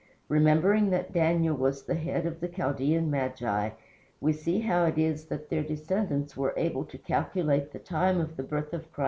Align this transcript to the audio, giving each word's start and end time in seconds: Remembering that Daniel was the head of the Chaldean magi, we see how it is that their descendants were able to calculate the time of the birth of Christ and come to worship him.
Remembering 0.29 0.89
that 0.89 1.13
Daniel 1.13 1.55
was 1.55 1.83
the 1.83 1.93
head 1.93 2.25
of 2.25 2.39
the 2.39 2.47
Chaldean 2.47 3.11
magi, 3.11 3.69
we 4.19 4.33
see 4.33 4.61
how 4.61 4.85
it 4.85 4.97
is 4.97 5.25
that 5.25 5.51
their 5.51 5.61
descendants 5.63 6.35
were 6.35 6.55
able 6.57 6.85
to 6.85 6.97
calculate 6.97 7.71
the 7.71 7.77
time 7.77 8.19
of 8.19 8.35
the 8.35 8.41
birth 8.41 8.73
of 8.73 8.73
Christ 8.73 8.73
and 8.73 8.73
come 8.73 8.79
to 8.79 8.79
worship 8.81 8.95
him. 8.95 8.99